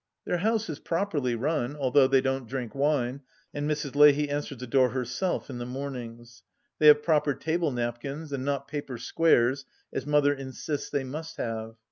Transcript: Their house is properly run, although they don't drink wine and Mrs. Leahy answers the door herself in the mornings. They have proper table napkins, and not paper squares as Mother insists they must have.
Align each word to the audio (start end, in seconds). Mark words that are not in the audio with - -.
Their 0.25 0.39
house 0.39 0.67
is 0.67 0.79
properly 0.79 1.35
run, 1.35 1.75
although 1.75 2.07
they 2.07 2.21
don't 2.21 2.47
drink 2.47 2.73
wine 2.73 3.21
and 3.53 3.69
Mrs. 3.69 3.95
Leahy 3.95 4.31
answers 4.31 4.57
the 4.57 4.65
door 4.65 4.89
herself 4.89 5.47
in 5.47 5.59
the 5.59 5.65
mornings. 5.67 6.41
They 6.79 6.87
have 6.87 7.03
proper 7.03 7.35
table 7.35 7.69
napkins, 7.71 8.33
and 8.33 8.43
not 8.43 8.67
paper 8.67 8.97
squares 8.97 9.63
as 9.93 10.07
Mother 10.07 10.33
insists 10.33 10.89
they 10.89 11.03
must 11.03 11.37
have. 11.37 11.75